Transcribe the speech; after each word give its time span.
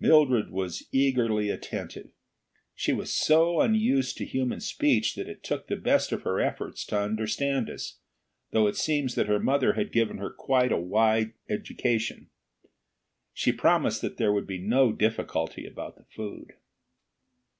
Mildred 0.00 0.50
was 0.50 0.88
eagerly 0.90 1.48
attentive: 1.48 2.10
she 2.74 2.92
was 2.92 3.12
so 3.14 3.60
unused 3.60 4.16
to 4.16 4.24
human 4.24 4.58
speech 4.58 5.14
that 5.14 5.28
it 5.28 5.44
took 5.44 5.68
the 5.68 5.76
best 5.76 6.10
of 6.10 6.22
her 6.22 6.40
efforts 6.40 6.84
to 6.86 6.98
understand 7.00 7.70
us, 7.70 8.00
though 8.50 8.66
it 8.66 8.74
seems 8.74 9.14
that 9.14 9.28
her 9.28 9.38
mother 9.38 9.74
had 9.74 9.92
given 9.92 10.18
her 10.18 10.30
quite 10.30 10.72
a 10.72 10.76
wide 10.80 11.34
education. 11.48 12.28
She 13.32 13.52
promised 13.52 14.02
that 14.02 14.16
there 14.16 14.32
would 14.32 14.48
be 14.48 14.58
no 14.58 14.90
difficulty 14.90 15.64
about 15.64 15.94
the 15.94 16.06
food. 16.06 16.54